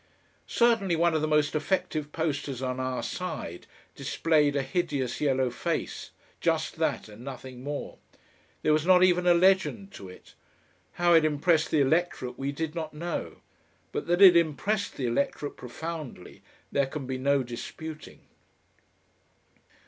Certainly 0.47 0.95
one 0.95 1.13
of 1.13 1.21
the 1.21 1.27
most 1.27 1.53
effective 1.53 2.11
posters 2.11 2.59
on 2.63 2.79
our 2.79 3.03
side 3.03 3.67
displayed 3.93 4.55
a 4.55 4.63
hideous 4.63 5.21
yellow 5.21 5.51
face, 5.51 6.09
just 6.39 6.77
that 6.77 7.07
and 7.07 7.23
nothing 7.23 7.63
more. 7.63 7.99
There 8.63 8.73
was 8.73 8.83
not 8.83 9.03
even 9.03 9.27
a 9.27 9.35
legend 9.35 9.91
to 9.91 10.09
it. 10.09 10.33
How 10.93 11.13
it 11.13 11.23
impressed 11.23 11.69
the 11.69 11.81
electorate 11.81 12.39
we 12.39 12.51
did 12.51 12.73
not 12.73 12.95
know, 12.95 13.41
but 13.91 14.07
that 14.07 14.23
it 14.23 14.35
impressed 14.35 14.97
the 14.97 15.05
electorate 15.05 15.55
profoundly 15.55 16.41
there 16.71 16.87
can 16.87 17.05
be 17.05 17.19
no 17.19 17.43
disputing. 17.43 18.21